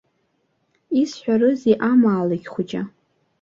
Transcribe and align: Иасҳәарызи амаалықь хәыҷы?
Иасҳәарызи 0.99 1.75
амаалықь 1.91 2.47
хәыҷы? 2.53 2.81